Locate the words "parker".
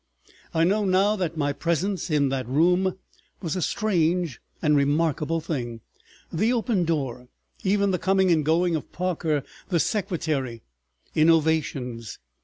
8.91-9.43